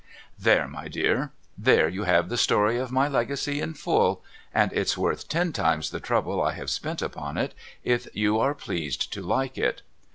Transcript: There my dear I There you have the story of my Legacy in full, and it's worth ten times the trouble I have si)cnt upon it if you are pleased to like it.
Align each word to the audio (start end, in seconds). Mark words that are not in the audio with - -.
There 0.39 0.67
my 0.67 0.87
dear 0.87 1.25
I 1.25 1.29
There 1.59 1.87
you 1.87 2.05
have 2.05 2.27
the 2.29 2.35
story 2.35 2.79
of 2.79 2.91
my 2.91 3.07
Legacy 3.07 3.59
in 3.61 3.75
full, 3.75 4.23
and 4.51 4.73
it's 4.73 4.97
worth 4.97 5.29
ten 5.29 5.53
times 5.53 5.91
the 5.91 5.99
trouble 5.99 6.41
I 6.41 6.53
have 6.53 6.69
si)cnt 6.69 7.03
upon 7.03 7.37
it 7.37 7.53
if 7.83 8.07
you 8.15 8.39
are 8.39 8.55
pleased 8.55 9.13
to 9.13 9.21
like 9.21 9.59
it. 9.59 9.83